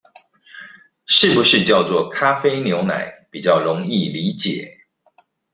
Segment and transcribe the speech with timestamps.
[1.05, 4.79] 是不是叫做「咖啡牛奶」比較容易理解